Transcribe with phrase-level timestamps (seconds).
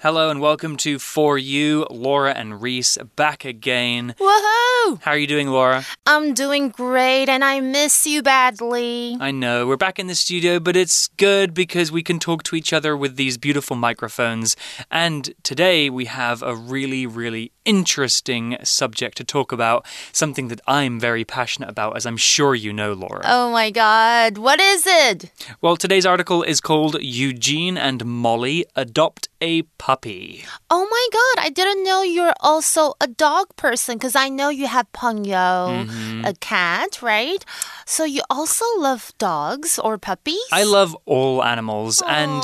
[0.00, 4.14] Hello and welcome to For You, Laura and Reese back again.
[4.20, 5.02] Woohoo!
[5.02, 5.84] How are you doing, Laura?
[6.06, 9.16] I'm doing great and I miss you badly.
[9.18, 12.54] I know, we're back in the studio, but it's good because we can talk to
[12.54, 14.54] each other with these beautiful microphones.
[14.88, 20.98] And today we have a really, really interesting subject to talk about, something that I'm
[20.98, 23.20] very passionate about, as I'm sure you know, Laura.
[23.26, 25.30] Oh my God, what is it?
[25.60, 30.44] Well, today's article is called Eugene and Molly Adopt a Puppy.
[30.70, 34.66] Oh my God, I didn't know you're also a dog person because I know you
[34.66, 36.26] have Ponyo, mm -hmm.
[36.26, 37.44] a cat, right?
[37.86, 40.48] So you also love dogs or puppies?
[40.52, 42.08] I love all animals, Aww.
[42.08, 42.42] and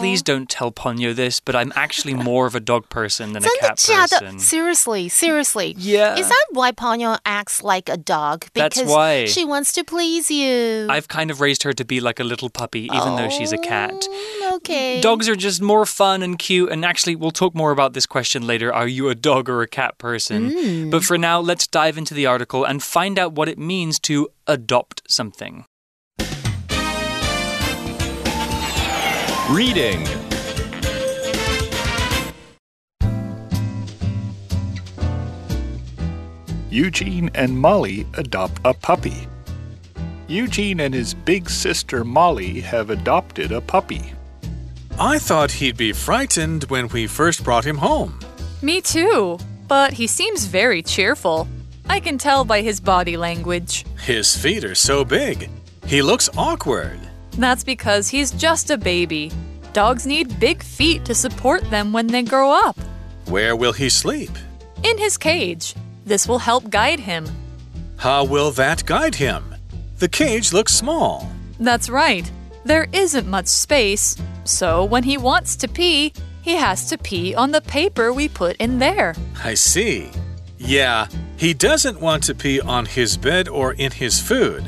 [0.00, 3.48] please don't tell Ponyo this, but I'm actually more of a dog person than a
[3.60, 4.38] cat person.
[4.64, 5.74] Seriously, seriously.
[5.76, 6.16] Yeah.
[6.16, 8.46] Is that why Ponyo acts like a dog?
[8.54, 9.26] That's Because why.
[9.26, 10.86] she wants to please you.
[10.88, 13.58] I've kind of raised her to be like a little puppy, even though she's a
[13.58, 13.92] cat.
[13.94, 15.02] Oh, Okay.
[15.02, 18.46] Dogs are just more fun and cute, and actually, we'll talk more about this question
[18.46, 18.72] later.
[18.72, 20.50] Are you a dog or a cat person?
[20.50, 20.90] Mm.
[20.90, 24.28] But for now, let's dive into the article and find out what it means to
[24.46, 25.66] adopt something.
[29.50, 30.06] Reading
[36.74, 39.28] Eugene and Molly adopt a puppy.
[40.26, 44.12] Eugene and his big sister Molly have adopted a puppy.
[44.98, 48.18] I thought he'd be frightened when we first brought him home.
[48.60, 51.46] Me too, but he seems very cheerful.
[51.88, 53.84] I can tell by his body language.
[54.02, 55.48] His feet are so big.
[55.86, 56.98] He looks awkward.
[57.38, 59.30] That's because he's just a baby.
[59.74, 62.76] Dogs need big feet to support them when they grow up.
[63.26, 64.32] Where will he sleep?
[64.82, 65.76] In his cage.
[66.04, 67.26] This will help guide him.
[67.96, 69.54] How will that guide him?
[69.98, 71.30] The cage looks small.
[71.58, 72.30] That's right.
[72.64, 77.52] There isn't much space, so when he wants to pee, he has to pee on
[77.52, 79.14] the paper we put in there.
[79.42, 80.10] I see.
[80.58, 84.64] Yeah, he doesn't want to pee on his bed or in his food.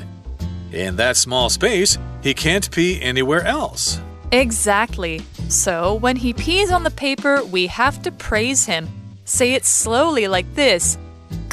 [0.72, 4.00] In that small space, he can't pee anywhere else.
[4.32, 5.22] Exactly.
[5.48, 8.88] So when he pees on the paper, we have to praise him.
[9.24, 10.98] Say it slowly like this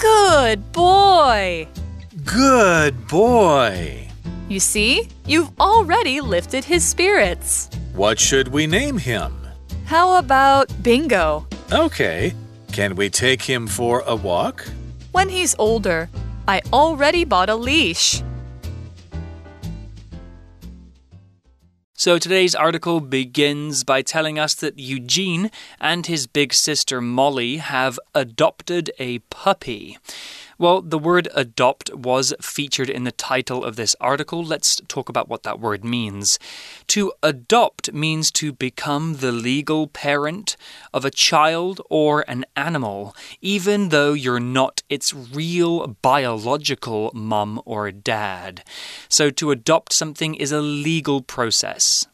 [0.03, 1.65] Good boy!
[2.25, 4.09] Good boy.
[4.49, 7.69] You see, you've already lifted his spirits.
[7.95, 9.31] What should we name him?
[9.85, 11.47] How about Bingo?
[11.71, 12.33] Okay.
[12.73, 14.67] Can we take him for a walk?
[15.13, 16.09] When he's older,
[16.49, 18.21] I already bought a leash.
[21.95, 27.99] So today's article begins by telling us that Eugene and his big sister Molly have
[28.15, 29.99] adopted a puppy.
[30.63, 34.41] Well, the word adopt was featured in the title of this article.
[34.41, 36.39] Let's talk about what that word means.
[36.87, 40.55] To adopt means to become the legal parent
[40.93, 47.91] of a child or an animal, even though you're not its real biological mum or
[47.91, 48.63] dad.
[49.09, 52.07] So to adopt something is a legal process.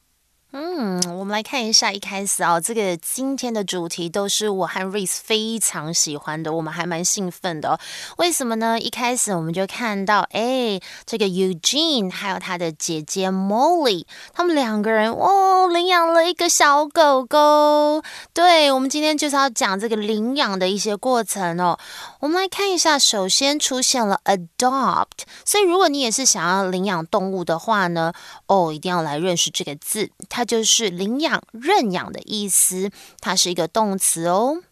[0.51, 7.79] 嗯，我们来看一下一开始啊、哦，这个今天的主题都是我和 Reese 非常喜欢的，我们还蛮兴奋的、哦。
[8.17, 8.79] 为什么呢？
[8.79, 18.01] 一开始我们就看到，哎，这个 Eugene 还有他的姐姐 Molly，他们两个人哦，领养了一个小狗狗。
[18.33, 21.77] 对，我们今天就是要讲这个领养的一些过程哦。
[22.21, 25.05] 我们来看一下，首先出现了 adopt，
[25.45, 28.11] 所以如果你也是想要领养动物的话呢，
[28.47, 30.09] 哦，一定要来认识这个字。
[30.44, 32.90] 就是领养、认养的意思，
[33.20, 34.62] 它是一个动词哦。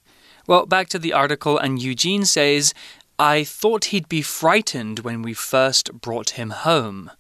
[0.46, 2.72] Well, back to the article, and Eugene says,
[3.16, 7.10] I thought he'd be frightened when we first brought him home.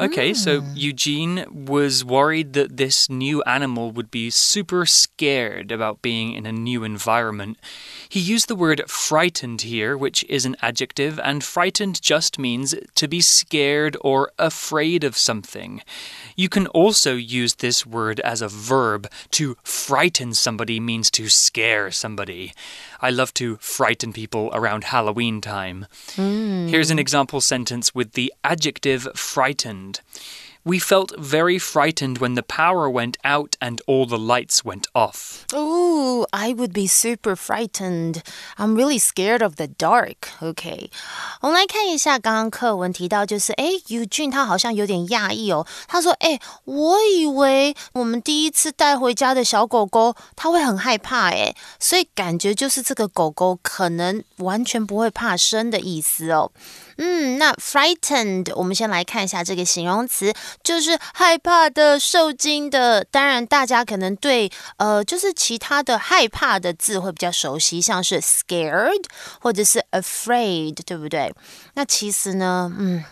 [0.00, 0.72] Okay, so ah.
[0.74, 6.52] Eugene was worried that this new animal would be super scared about being in a
[6.52, 7.58] new environment.
[8.08, 13.06] He used the word frightened here, which is an adjective, and frightened just means to
[13.06, 15.80] be scared or afraid of something.
[16.36, 19.08] You can also use this word as a verb.
[19.32, 22.52] To frighten somebody means to scare somebody.
[23.04, 25.84] I love to frighten people around Halloween time.
[26.16, 26.68] Hmm.
[26.68, 30.00] Here's an example sentence with the adjective frightened.
[30.63, 35.45] We felt very frightened when the power went out and all the lights went off.
[35.53, 38.21] Oh, I would be super frightened.
[38.57, 40.27] I'm really scared of the dark.
[40.41, 40.91] OK，
[41.41, 45.65] 我们来看一下刚刚课文提到，就是哎，Eugene 他好像有点讶异哦。
[45.87, 56.51] 他说：“哎，我以为我们第一次带回家的小狗狗，它会很害怕哎，所以感觉就是这个狗狗可能完全不会怕生的意思哦。”
[56.98, 60.32] 嗯，那 frightened，我们先来看一下这个形容词，
[60.62, 63.04] 就是害怕的、受惊的。
[63.04, 69.04] 当然，大家可能对呃，就是其他的害怕的字会比较熟悉，像是 scared
[69.40, 71.34] 或者是 afraid，对不对？
[71.74, 73.04] 那其实呢，嗯。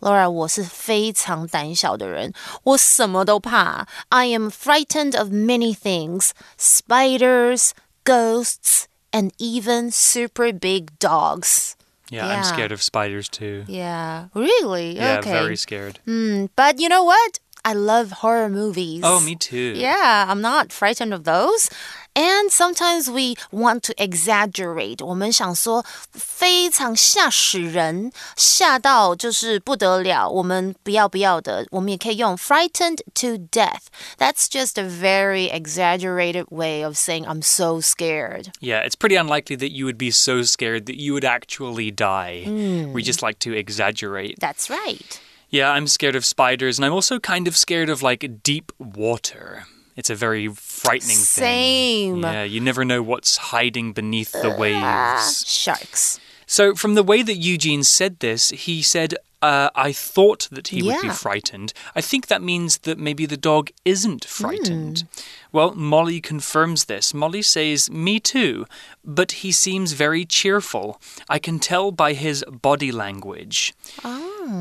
[0.00, 2.32] Laura，我是非常胆小的人，
[2.64, 3.86] 我什么都怕。
[4.08, 7.70] I am frightened of many things: spiders,
[8.04, 11.74] ghosts, and even super big dogs.
[12.10, 13.64] Yeah, I'm scared of spiders too.
[13.66, 14.96] Yeah, really?
[14.96, 15.32] Yeah, okay.
[15.32, 15.98] very scared.
[16.06, 17.40] Mm, but you know what?
[17.65, 19.01] I love horror movies.
[19.03, 19.73] Oh, me too.
[19.75, 21.69] Yeah, I'm not frightened of those.
[22.13, 25.05] And sometimes we want to exaggerate.
[25.05, 30.27] 我们想说非常吓死人，吓到就是不得了。
[30.27, 33.83] 我们不要不要的，我们也可以用 frightened to death.
[34.17, 38.47] That's just a very exaggerated way of saying I'm so scared.
[38.59, 42.43] Yeah, it's pretty unlikely that you would be so scared that you would actually die.
[42.91, 44.39] We just like to exaggerate.
[44.39, 45.21] That's right.
[45.56, 49.64] Yeah, I'm scared of spiders, and I'm also kind of scared of like deep water.
[49.96, 52.20] It's a very frightening Same.
[52.20, 52.22] thing.
[52.22, 55.48] Yeah, you never know what's hiding beneath the ah, waves.
[55.48, 56.20] Sharks.
[56.46, 60.82] So, from the way that Eugene said this, he said, uh, I thought that he
[60.82, 61.72] would be frightened.
[61.94, 65.00] I think that means that maybe the dog isn't frightened.
[65.00, 65.56] Hmm.
[65.56, 67.12] Well, Molly confirms this.
[67.12, 68.66] Molly says, Me too,
[69.04, 71.00] but he seems very cheerful.
[71.28, 73.74] I can tell by his body language.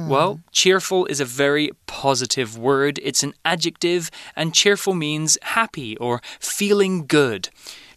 [0.09, 2.99] Well, cheerful is a very positive word.
[3.03, 7.49] It's an adjective, and cheerful means happy or feeling good.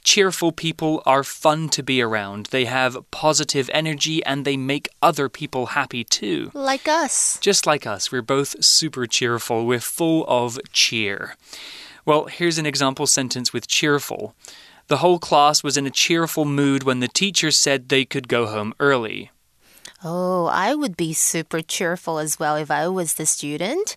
[0.08, 2.46] Cheerful people are fun to be around.
[2.46, 6.50] They have positive energy and they make other people happy too.
[6.55, 7.38] Like us.
[7.43, 9.66] Just like us, we're both super cheerful.
[9.66, 11.37] We're full of cheer.
[12.06, 14.34] Well, here's an example sentence with cheerful.
[14.87, 18.46] The whole class was in a cheerful mood when the teacher said they could go
[18.46, 19.31] home early.
[20.05, 23.95] Oh, I would be super cheerful as well if I was the student.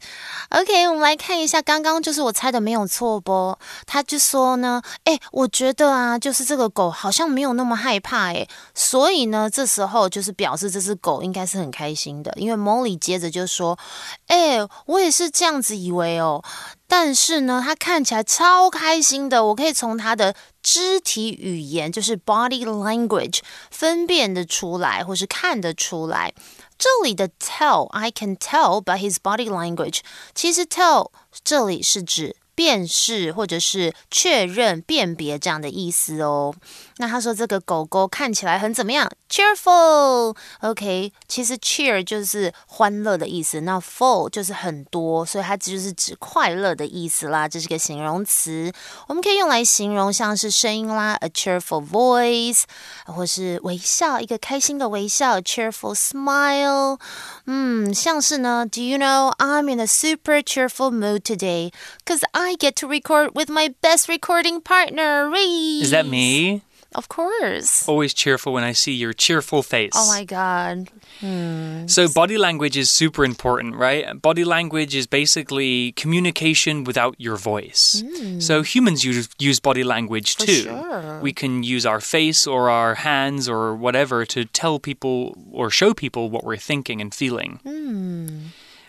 [0.49, 3.55] OK，我们来看一下，刚刚就是我猜的没有错不？
[3.85, 13.77] 他就说呢，哎，我觉得啊，就是这个狗好像没有那么害怕，哎，所以呢，这时候就是表示这只狗应该是很开心的，因为 Molly 接着就说，
[14.25, 14.57] 哎，
[14.87, 16.43] 我也是这样子以为哦。
[16.93, 23.39] 但是呢，他看起来超开心的，我可以从他的肢体语言，就是 body language，
[23.69, 26.33] 分辨得出来，或是看得出来。
[26.77, 29.99] 这里的 tell，I can tell by his body language，
[30.35, 31.11] 其实 tell
[31.45, 36.53] 这里是指辨识或者是确认、辨别这样的意思哦。
[37.00, 39.10] 那他说这个狗狗看起来很怎么样？
[39.28, 47.48] cheerful。OK，其实 cheer 就是欢乐的意思，那 full 就是很多，所以它就是指快乐的意思啦。
[47.48, 48.72] 这是个形容词，
[49.08, 52.62] 我们可以用来形容像是声音啦，a cheerful voice，
[53.04, 56.98] 或是微笑，一个开心的微笑，a cheerful smile。
[57.46, 61.72] 嗯，像是呢，Do you know I'm in a super cheerful mood today?
[62.04, 65.86] Cause I get to record with my best recording partner, Reese.
[65.86, 66.62] Is that me?
[66.93, 67.87] Of course.
[67.87, 69.93] Always cheerful when I see your cheerful face.
[69.95, 70.89] Oh my god.
[71.21, 71.87] Hmm.
[71.87, 74.21] So, body language is super important, right?
[74.21, 78.03] Body language is basically communication without your voice.
[78.05, 78.39] Hmm.
[78.41, 80.61] So, humans use, use body language For too.
[80.63, 81.19] sure.
[81.21, 85.93] We can use our face or our hands or whatever to tell people or show
[85.93, 87.59] people what we're thinking and feeling.
[87.63, 88.39] Hmm.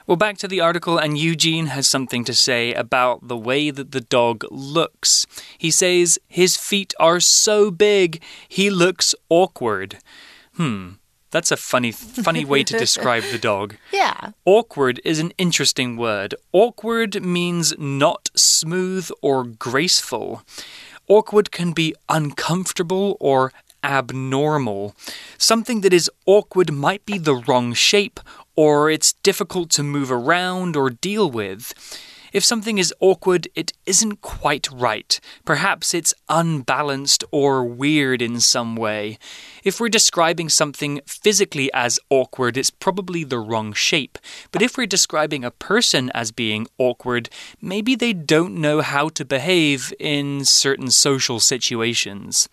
[0.07, 3.93] Well, back to the article, and Eugene has something to say about the way that
[3.93, 5.27] the dog looks.
[5.57, 9.99] He says, His feet are so big, he looks awkward.
[10.57, 10.95] Hmm,
[11.31, 13.77] that's a funny, funny way to describe the dog.
[13.93, 14.33] Yeah.
[14.45, 16.35] Awkward is an interesting word.
[16.53, 20.43] Awkward means not smooth or graceful.
[21.09, 23.53] Awkward can be uncomfortable or
[23.85, 24.95] abnormal.
[25.39, 28.21] Something that is awkward might be the wrong shape,
[28.57, 31.73] or it's difficult to move around or deal with.
[32.33, 35.21] If something is awkward, it isn't quite right.
[35.45, 39.19] Perhaps it's unbalanced or weird in some way.
[39.65, 44.19] If we're describing something physically as awkward, it's probably the wrong shape.
[44.51, 47.29] But if we're describing a person as being awkward,
[47.61, 52.49] maybe they don't know how to behave in certain social situations.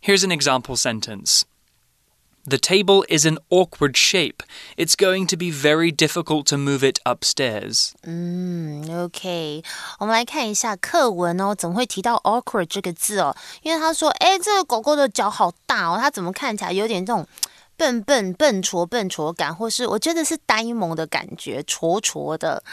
[0.00, 1.44] Here's an example sentence.
[2.47, 4.43] The table is an awkward shape.
[4.75, 7.91] It's going to be very difficult to move it upstairs.
[8.03, 9.63] 嗯，OK，
[9.99, 13.33] 我们来看一下课文哦，怎么会提到 awkward 这个字哦？
[13.61, 17.25] 因为他说，哎，这个狗狗的脚好大哦，它怎么看起来有点这种
[17.78, 22.64] 笨笨、笨拙、笨拙感，或是我觉得是呆萌的感觉，拙拙的。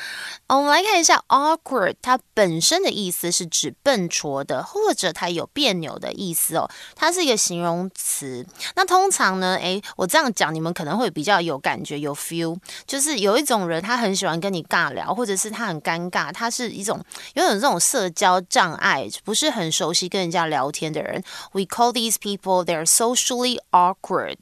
[0.48, 6.68] 我们来看一下 awkward，它本身的意思是指笨拙的，或者它有别扭的意思哦。
[6.96, 8.44] 它是一个形容词。
[8.76, 12.58] 那通常呢，诶，我这样讲，你们可能会比较有感觉，有 feel，
[12.88, 17.00] 就是有一种人，他很喜欢跟你尬聊，或者是他很尴尬，他是一种
[17.36, 21.24] 有种这种社交障碍，不是很熟悉跟人家聊天的人。
[21.52, 24.38] We call these people they're socially awkward.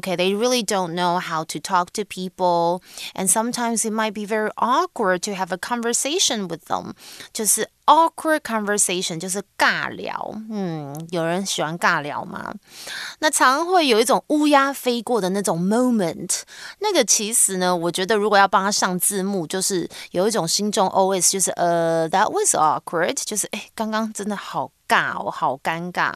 [0.00, 2.82] Okay, they really don't know how to talk to people,
[3.14, 6.94] and sometimes it might be very awkward to have a conversation with them.
[7.32, 12.54] 就是 awkward conversation 就是尬聊，嗯，有人喜欢尬聊吗？
[13.20, 16.42] 那常会有一种乌鸦飞过的那种 moment，
[16.80, 26.12] 那个其实呢，我觉得如果要帮他上字幕，就是有一种心中 always 就是呃，that was awkward，就是哎，刚刚真的好尬哦，好尴尬。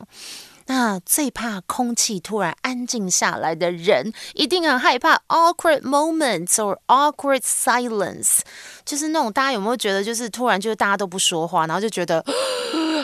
[0.67, 8.41] 那最怕空气突然安静下来的人，一定很害怕 awkward moments or awkward silence，
[8.85, 12.25] 就是那种大家有没有觉得，就是突然就是大家都不说话，然后就觉得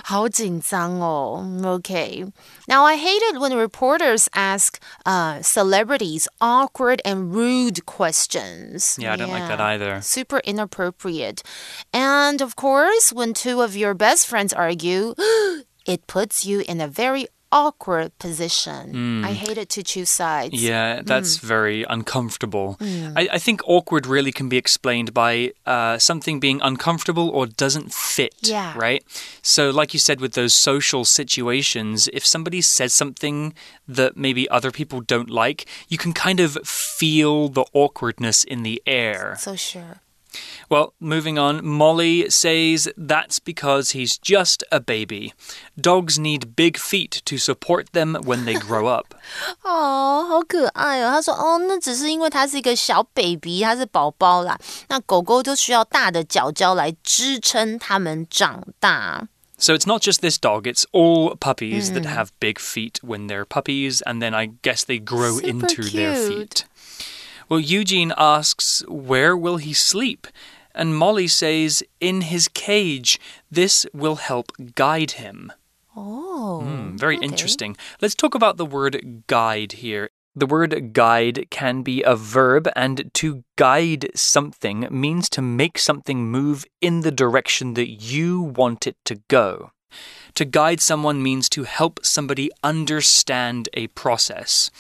[0.05, 1.45] 好紧张哦。
[1.65, 2.31] Okay,
[2.69, 8.97] now I hate it when reporters ask uh celebrities awkward and rude questions.
[8.97, 10.01] Yeah, I don't like that either.
[10.03, 11.41] Super inappropriate.
[11.93, 15.15] And of course, when two of your best friends argue,
[15.85, 18.94] it puts you in a very awkward position.
[18.94, 19.26] Mm.
[19.26, 20.54] I hated to choose sides.
[20.54, 21.42] Yeah, that's Mm.
[21.42, 22.78] very uncomfortable.
[22.82, 27.94] I, I think awkward really can be explained by uh, something being uncomfortable or doesn't
[27.94, 28.36] fit.
[28.42, 28.74] Yeah.
[28.78, 29.04] Right?
[29.42, 33.54] So, like you said, with those social situations, if somebody says something
[33.88, 38.82] that maybe other people don't like, you can kind of feel the awkwardness in the
[38.86, 39.36] air.
[39.40, 40.02] So sure.
[40.71, 45.33] Well, moving on, Molly says that's because he's just a baby.
[45.81, 49.15] Dogs need big feet to support them when they grow up.
[49.63, 51.11] 哦，好可爱哦！
[51.11, 54.59] 他说：“哦，那只是因为他是一个小 baby，他是宝宝啦。
[54.89, 59.29] 那狗狗就需要大的脚脚来支撑它们长大。
[59.59, 63.47] So it's not just this dog, it's all puppies that have big feet when they're
[63.47, 66.29] puppies, and then I guess they grow Super into their cute.
[66.29, 66.65] feet.
[67.49, 70.27] Well, Eugene asks, Where will he sleep?
[70.74, 73.20] And Molly says, In his cage.
[73.50, 75.52] This will help guide him.
[75.94, 77.26] 哦、Hmm, very okay.
[77.26, 77.76] interesting.
[78.02, 80.10] Let's talk about the word guide here.
[80.34, 86.32] The word guide can be a verb, and to guide something means to make something
[86.32, 89.72] move in the direction that you want it to go.
[90.36, 94.72] To guide someone means to help somebody understand a process.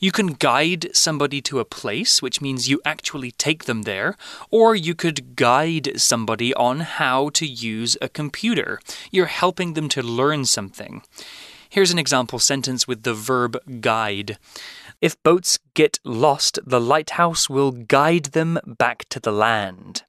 [0.00, 4.16] You can guide somebody to a place, which means you actually take them there,
[4.50, 8.80] or you could guide somebody on how to use a computer.
[9.10, 11.02] You're helping them to learn something.
[11.68, 14.38] Here's an example sentence with the verb guide.
[15.00, 20.04] If boats get lost, the lighthouse will guide them back to the land.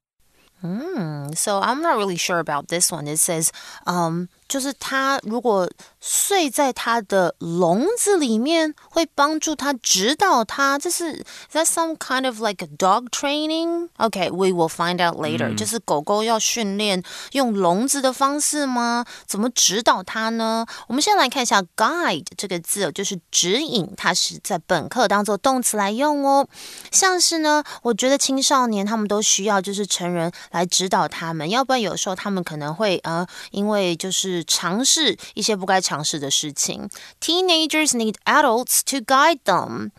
[0.62, 3.08] Hmm, so I'm not really sure about this one.
[3.08, 3.52] It says,
[3.88, 5.70] um, 就是它如果
[6.02, 10.78] 睡在它的笼子里面，会帮助它指导它。
[10.80, 13.90] 这是 that some kind of like a dog training?
[13.98, 15.56] Okay, we will find out later.
[15.56, 17.04] 就是狗狗要训练
[17.34, 19.06] 用笼子的方式吗？
[19.28, 20.66] 怎么指导它呢？
[20.88, 26.48] 我们先来看一下 guide 这个字哦，就是指引，它是在本课当做动词来用哦。
[26.92, 36.89] 像是呢，我觉得青少年他们都需要就是成人来指导他们，要不然有时候他们可能会呃，因为就是尝试一些不该尝试的事情。
[37.21, 39.91] Teenagers need adults to guide them,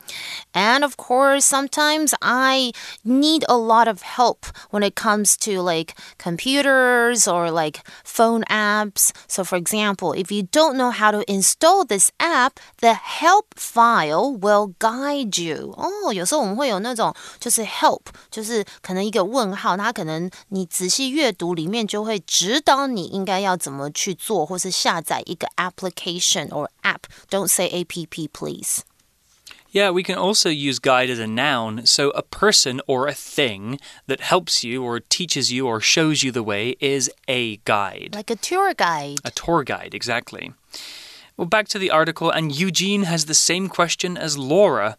[0.54, 2.72] and of course, sometimes I
[3.04, 9.10] need a lot of help when it comes to like computers or like phone apps.
[9.28, 14.36] So, for example, if you don't know how to install this app, the help file
[14.36, 15.74] will guide you.
[15.78, 18.02] 哦，有时候我们会有那种就是 help，
[18.32, 27.04] 就是可能一个问号，它可能你仔细阅读里面就会指导你应该要怎么去做， 或是下载一个 application or app.
[27.30, 28.84] Don't say app, please.
[29.76, 33.78] Yeah, we can also use guide as a noun, so a person or a thing
[34.08, 38.12] that helps you or teaches you or shows you the way is a guide.
[38.16, 39.18] Like a tour guide.
[39.26, 40.54] A tour guide, exactly.
[41.41, 44.99] Well, back to the article, and Eugene has the same question as Laura.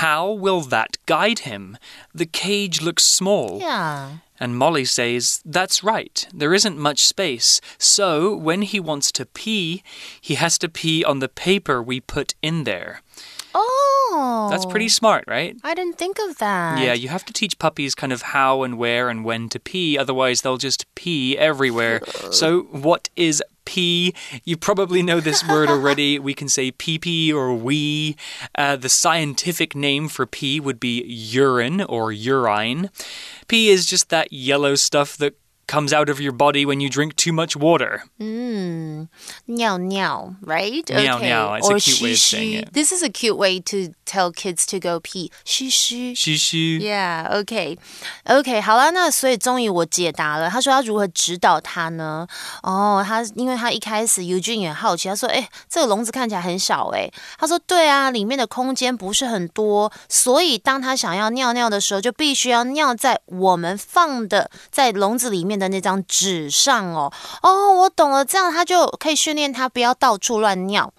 [0.00, 1.76] How will that guide him?
[2.14, 3.58] The cage looks small.
[3.60, 4.12] Yeah.
[4.40, 7.60] And Molly says, That's right, there isn't much space.
[7.76, 9.82] So when he wants to pee,
[10.18, 13.02] he has to pee on the paper we put in there.
[13.54, 14.48] Oh, Oh.
[14.50, 15.56] That's pretty smart, right?
[15.64, 16.78] I didn't think of that.
[16.78, 19.96] Yeah, you have to teach puppies kind of how and where and when to pee,
[19.96, 22.00] otherwise, they'll just pee everywhere.
[22.30, 24.14] so, what is pee?
[24.44, 26.18] You probably know this word already.
[26.18, 28.16] we can say pee pee or wee.
[28.54, 32.90] Uh, the scientific name for pee would be urine or urine.
[33.48, 35.34] Pee is just that yellow stuff that
[35.67, 38.03] comes out of your body when you drink too much water.
[38.21, 39.09] Mm,
[39.49, 40.85] Niao niao, right?
[40.85, 41.29] Niao okay.
[41.29, 42.61] niao, it's a or cute way of saying xu.
[42.61, 42.73] it.
[42.73, 45.29] This is a cute way to tell kids to go pee.
[45.45, 46.15] Xu xu.
[46.15, 46.79] 嘘嘘。
[46.79, 47.77] Yeah, OK,
[48.23, 50.49] OK，好了，那所以终于我解答了。
[50.49, 52.25] 他说要如何指导他呢？
[52.63, 70.92] 哦，他因为他一开始 Eugene 也好奇，他说：“哎，这个笼子看起来很小。”哎，他说：“对啊，里面的空间不是很多，所以当他想要尿尿的时候，就必须要尿在我们放的在笼子里面 ”的那张纸上哦。”哦，我懂了，这样他就可以训练他不要到处乱尿。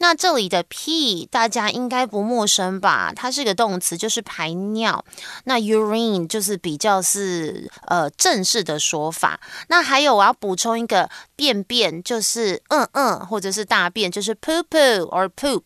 [0.00, 3.12] 那这里的 P，大家应该不陌生吧？
[3.16, 5.04] 它是个动词，就是排尿。
[5.44, 9.40] 那 urine 就是比较是呃正式的说法。
[9.68, 15.64] 那还有我要补充一个便便，就是嗯嗯，或者是大便，就是 poo poo or poop。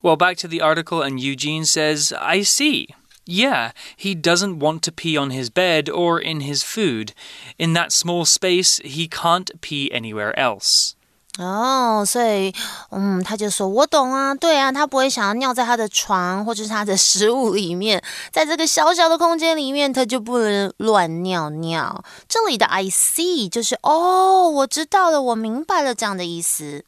[0.00, 2.90] Well, back to the article, and Eugene says, I see.
[3.25, 7.13] Yeah, he doesn't want to pee on his bed or in his food.
[7.57, 10.93] In that small space, he can't pee anywhere else.
[11.37, 12.53] 哦，所以，
[12.89, 26.83] 嗯，他就说：“我懂啊，对啊，他不会想要尿在他的床或者是他的食物里面，在这个小小的空间里面，他就不能乱尿尿。”这里的 “I see” 就是哦，我知道了，我明白了这样的意思。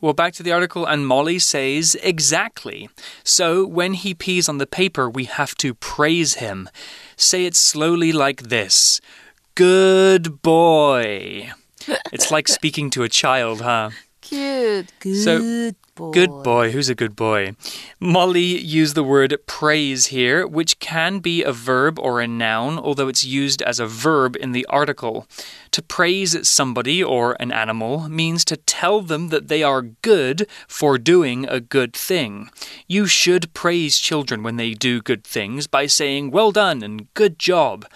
[0.00, 2.88] Well, back to the article, and Molly says, Exactly.
[3.22, 6.68] So, when he pees on the paper, we have to praise him.
[7.16, 9.00] Say it slowly like this
[9.54, 11.50] Good boy.
[12.12, 13.90] It's like speaking to a child, huh?
[14.20, 16.10] Cute, good So, boy.
[16.12, 16.70] Good boy.
[16.72, 17.54] Who's a good boy?
[18.00, 23.08] Molly used the word praise here, which can be a verb or a noun, although
[23.08, 25.26] it's used as a verb in the article.
[25.72, 30.98] To praise somebody or an animal means to tell them that they are good for
[30.98, 32.50] doing a good thing.
[32.88, 37.38] You should praise children when they do good things by saying, well done and good
[37.38, 37.86] job.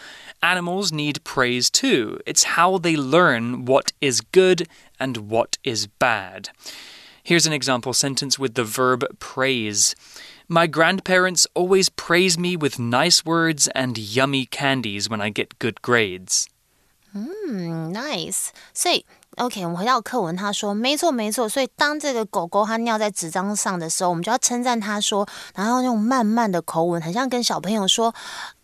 [0.42, 2.20] Animals need praise too.
[2.26, 4.68] It's how they learn what is good
[5.00, 6.50] and what is bad.
[7.23, 9.93] Here's an example sentence with the verb praise.
[10.47, 15.81] My grandparents always praise me with nice words and yummy candies when I get good
[15.81, 16.45] grades.
[17.13, 18.49] 嗯，nice。
[18.73, 19.05] 所以，
[19.37, 21.49] OK，我们回到课文，他说没错没错。
[21.49, 28.13] 所以当这个狗狗它尿在纸张上的时候，我们就要称赞它说，然后用慢慢的口吻，很像跟小朋友说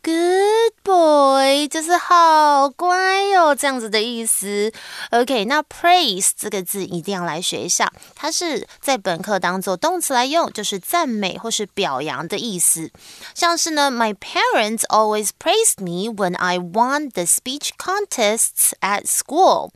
[0.02, 4.72] “good boy”，就是好乖哟、这样子的意思。
[5.10, 12.90] OK，那 praise 这个字一定要来学一下，它是在本课当做动词来用，就是赞美或是表扬的意思。
[13.34, 19.70] 像是呢，My parents always praise me when I won the speech contests at school。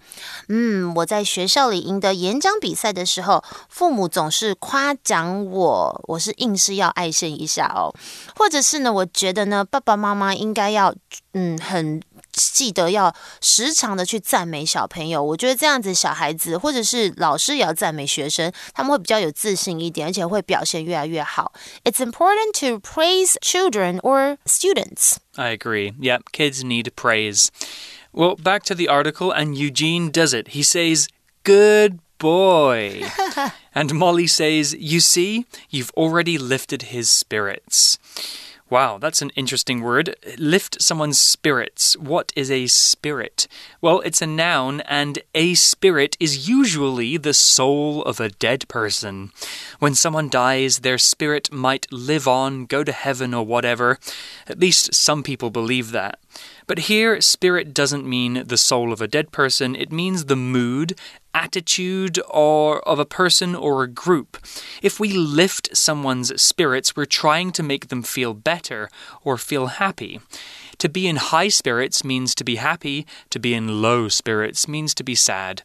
[0.48, 7.92] 嗯，我在学校里赢得演讲比赛的时候，父母总是夸奖我，我是硬是要爱现一下哦。
[8.36, 10.93] 或者是呢，我觉得呢，爸爸妈应该要
[11.33, 12.01] 嗯很。
[12.31, 21.51] 记得要时常的去赞美小朋友，我觉得这样子小孩子或者是老师也要赞美学生，他们会比较有自信一点，而且会表现越来越好。
[21.83, 25.15] It's important to praise children or students.
[25.35, 25.93] I agree.
[25.99, 27.47] Yep, kids need praise.
[28.13, 30.49] Well, back to the article, and Eugene does it.
[30.49, 31.07] He says,
[31.43, 33.03] Good boy.
[33.73, 37.97] and Molly says, You see, you've already lifted his spirits.
[38.70, 40.16] Wow, that's an interesting word.
[40.38, 41.98] Lift someone's spirits.
[41.98, 43.46] What is a spirit?
[43.82, 49.32] Well, it's a noun, and a spirit is usually the soul of a dead person.
[49.80, 53.98] When someone dies, their spirit might live on, go to heaven, or whatever.
[54.48, 56.18] At least some people believe that.
[56.66, 60.98] But here, spirit doesn't mean the soul of a dead person, it means the mood,
[61.34, 64.38] attitude or of a person or a group.
[64.82, 68.88] If we lift someone's spirits, we're trying to make them feel better
[69.22, 70.20] or feel happy.
[70.78, 74.94] To be in high spirits means to be happy, to be in low spirits means
[74.94, 75.62] to be sad.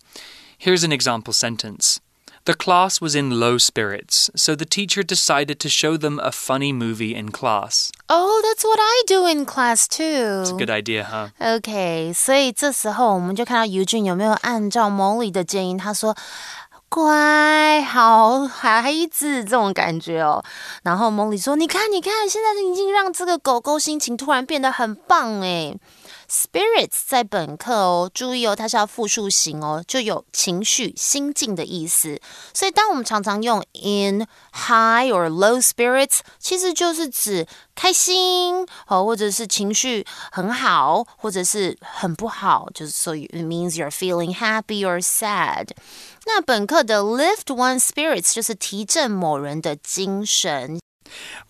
[0.58, 2.01] Here's an example sentence.
[2.45, 6.73] The class was in low spirits, so the teacher decided to show them a funny
[6.73, 7.91] movie in class.
[8.08, 10.41] Oh, that's what I do in class too.
[10.41, 11.30] It's a good idea, huh?
[11.39, 16.15] Okay, so at this time, we can see 所以这时候我们就看到尤金有没有按照茉莉的建议，他说。
[16.91, 20.43] 乖，好孩子，这种感觉哦。
[20.82, 25.78] 然后蒙里说：“你看，你看，现在已经让这个狗狗心情突然变得很棒诶。”
[26.29, 32.21] Spirits 在本课哦，注意哦，它是要复数型哦，就有情绪、心境的意思。
[32.53, 45.69] 所以，当我们常常用 in high or low spirits，其实就是指开心哦，或者是情绪很好，或者是很不好，就是 so it means you're feeling happy or sad。
[46.25, 50.79] 那本课的 lift one spirits 就是提振某人的精神。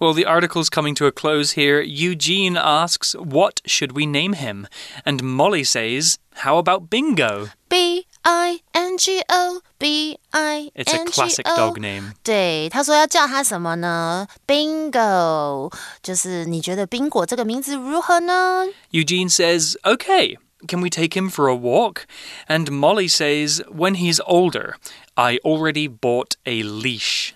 [0.01, 1.81] Well, the article's coming to a close here.
[1.81, 4.67] Eugene asks, What should we name him?
[5.07, 7.51] And Molly says, How about Bingo?
[7.69, 12.15] B I N G O B I It's a classic dog name.
[12.25, 14.27] 对，他说要叫他什么呢？
[14.47, 20.37] Bingo，就是你觉得宾果这个名字如何呢 Eugene says, Okay.
[20.67, 22.07] Can we take him for a walk?
[22.49, 24.77] And Molly says, When he's older,
[25.15, 27.35] I already bought a leash.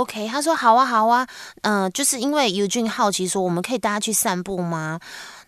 [0.00, 1.26] ，OK，他说好啊，好啊，
[1.62, 4.98] 嗯、就是因为 Eugene 好奇说，我们可以带他去散步吗？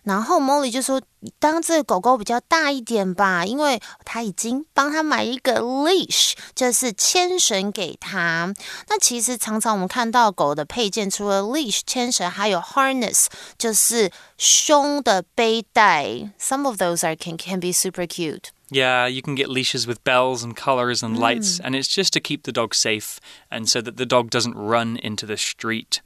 [0.03, 1.01] 然后 Molly 就说，
[1.39, 8.53] 当这个狗狗比较大一点吧，因为他已经帮他买一个 leash，就是牵绳给他。
[8.87, 13.25] 那其实常常我们看到狗的配件，除了 leash 牵绳，还有 harness，
[13.57, 16.05] 就是胸的背带。
[16.39, 18.54] Some of those are can can be super cute.
[18.71, 21.61] Yeah, you can get leashes with bells and colors and lights, mm.
[21.65, 23.19] and it's just to keep the dog safe
[23.51, 26.01] and so that the dog doesn't run into the street.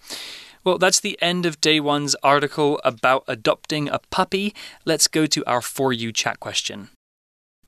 [0.66, 4.54] Well, that's the end of day one's article about adopting a puppy.
[4.84, 6.90] Let's go to our For You chat question.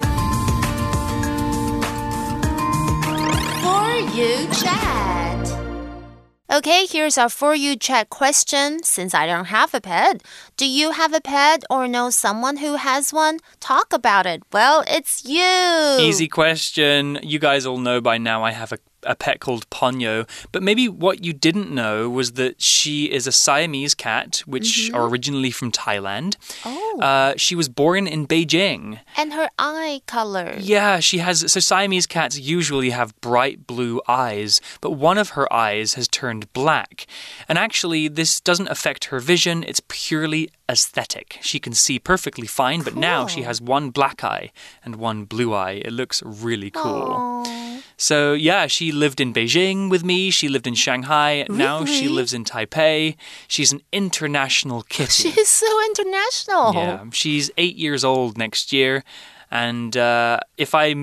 [0.01, 0.09] For
[4.13, 5.50] you chat.
[6.51, 8.83] Okay, here's our for you chat question.
[8.83, 10.21] Since I don't have a pet,
[10.57, 13.39] do you have a pet or know someone who has one?
[13.61, 14.43] Talk about it.
[14.51, 15.97] Well, it's you.
[16.01, 17.19] Easy question.
[17.23, 20.27] You guys all know by now I have a a pet called Ponyo.
[20.51, 25.07] But maybe what you didn't know was that she is a Siamese cat, which are
[25.07, 26.35] originally from Thailand.
[26.65, 26.99] Oh.
[27.01, 28.99] Uh, she was born in Beijing.
[29.17, 30.55] And her eye color.
[30.59, 31.51] Yeah, she has.
[31.51, 36.51] So Siamese cats usually have bright blue eyes, but one of her eyes has turned
[36.53, 37.05] black.
[37.47, 41.37] And actually, this doesn't affect her vision, it's purely aesthetic.
[41.41, 44.51] She can see perfectly fine, but now she has one black eye
[44.83, 45.81] and one blue eye.
[45.83, 47.13] It looks really cool.
[47.45, 47.70] Aw.
[48.01, 50.31] So, yeah, she lived in Beijing with me.
[50.31, 51.45] She lived in Shanghai.
[51.47, 53.15] Now she lives in Taipei.
[53.47, 55.29] She's an international kitty.
[55.31, 56.73] She's so international.
[56.73, 59.03] Yeah, she's eight years old next year.
[59.51, 60.95] And uh, if I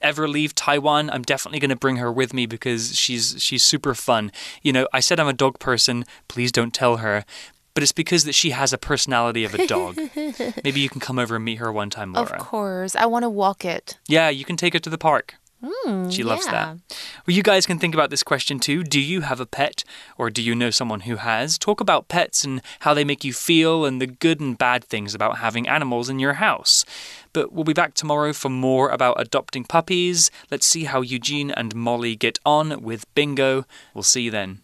[0.00, 3.94] ever leave Taiwan, I'm definitely going to bring her with me because she's she's super
[3.94, 4.32] fun.
[4.62, 6.06] You know, I said I'm a dog person.
[6.26, 7.26] Please don't tell her.
[7.74, 9.96] But it's because that she has a personality of a dog.
[10.64, 12.30] Maybe you can come over and meet her one time, Laura.
[12.30, 12.96] Of course.
[12.96, 13.98] I want to walk it.
[14.08, 15.34] Yeah, you can take her to the park.
[15.64, 16.52] Hmm, she loves yeah.
[16.52, 16.78] that.
[17.26, 18.82] Well, you guys can think about this question too.
[18.82, 19.84] Do you have a pet
[20.18, 21.58] or do you know someone who has?
[21.58, 25.14] Talk about pets and how they make you feel and the good and bad things
[25.14, 26.84] about having animals in your house.
[27.32, 30.30] But we'll be back tomorrow for more about adopting puppies.
[30.50, 33.64] Let's see how Eugene and Molly get on with Bingo.
[33.94, 34.60] We'll see you then.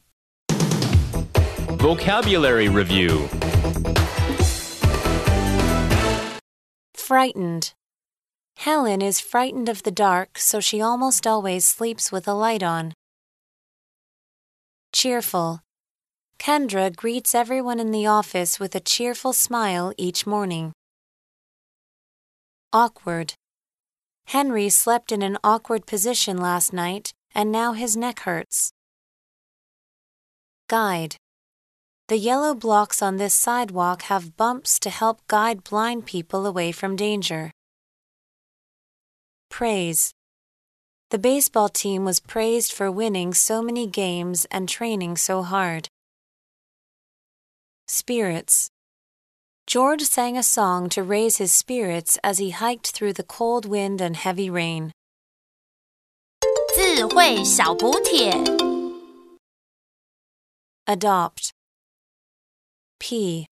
[1.79, 3.29] Vocabulary Review
[6.95, 7.75] Frightened.
[8.63, 12.93] Helen is frightened of the dark, so she almost always sleeps with a light on.
[14.93, 15.63] Cheerful.
[16.39, 20.71] Kendra greets everyone in the office with a cheerful smile each morning.
[22.73, 23.35] Awkward.
[24.27, 28.71] Henry slept in an awkward position last night, and now his neck hurts.
[30.69, 31.17] Guide.
[32.07, 36.95] The yellow blocks on this sidewalk have bumps to help guide blind people away from
[36.95, 37.51] danger.
[39.53, 40.15] Praise.
[41.11, 45.89] The baseball team was praised for winning so many games and training so hard.
[47.87, 48.71] Spirits.
[49.67, 54.01] George sang a song to raise his spirits as he hiked through the cold wind
[54.01, 54.91] and heavy rain.
[56.75, 58.33] 智慧小补帖
[60.87, 61.53] Adopt.
[62.99, 63.52] Pee.